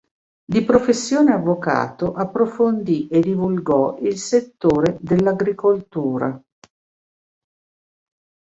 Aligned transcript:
Di 0.51 0.65
professione 0.65 1.31
avvocato, 1.31 2.13
approfondì 2.13 3.07
e 3.07 3.19
divulgò 3.19 3.99
il 3.99 4.17
settore 4.17 4.97
dell'agricoltura. 4.99 6.41